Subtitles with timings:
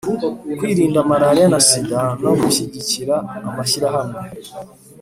[0.57, 3.15] kwirinda malaria na sida no gushyigikira
[3.49, 4.19] amashyirahamwe